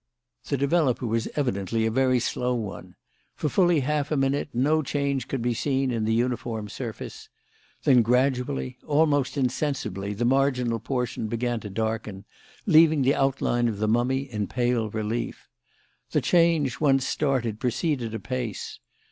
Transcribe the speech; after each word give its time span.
The 0.45 0.57
developer 0.57 1.05
was 1.05 1.27
evidently 1.35 1.85
a 1.85 1.91
very 1.91 2.19
slow 2.19 2.55
one. 2.55 2.95
For 3.35 3.49
fully 3.49 3.81
half 3.81 4.09
a 4.09 4.17
minute 4.17 4.49
no 4.51 4.81
change 4.81 5.27
could 5.27 5.43
be 5.43 5.53
seen 5.53 5.91
in 5.91 6.05
the 6.05 6.13
uniform 6.15 6.69
surface. 6.69 7.29
Then, 7.83 8.01
gradually, 8.01 8.79
almost 8.83 9.37
insensibly, 9.37 10.15
the 10.15 10.25
marginal 10.25 10.79
portion 10.79 11.27
began 11.27 11.59
to 11.59 11.69
darken, 11.69 12.25
leaving 12.65 13.03
the 13.03 13.13
outline 13.13 13.67
of 13.67 13.77
the 13.77 13.87
mummy 13.87 14.21
in 14.21 14.47
pale 14.47 14.89
relief. 14.89 15.47
The 16.09 16.19
change, 16.21 16.79
once 16.79 17.05
started, 17.07 17.59
proceeded 17.59 18.15
apace. 18.15 18.79